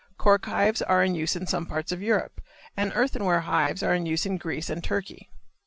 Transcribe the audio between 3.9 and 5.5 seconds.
in use in Greece and Turkey.